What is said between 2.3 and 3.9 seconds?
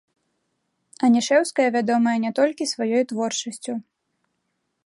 толькі сваёй творчасцю.